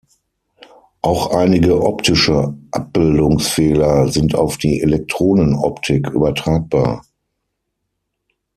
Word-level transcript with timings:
Auch 1.03 1.27
einige 1.29 1.83
optische 1.83 2.55
Abbildungsfehler 2.71 4.07
sind 4.07 4.33
auf 4.33 4.57
die 4.57 4.81
Elektronenoptik 4.81 6.09
übertragbar. 6.09 7.03